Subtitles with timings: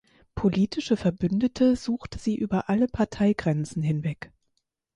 [0.33, 4.31] Politische Verbündete suchte sie über alle Parteigrenzen hinweg.